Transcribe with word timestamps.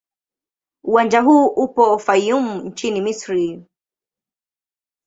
Uwanja 0.85 1.21
huu 1.21 1.47
upo 1.47 1.97
Fayoum 1.99 2.57
nchini 2.67 3.01
Misri. 3.01 3.65